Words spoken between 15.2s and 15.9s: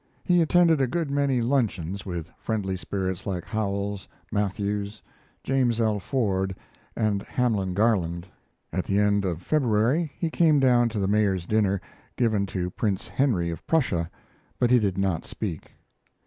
speak.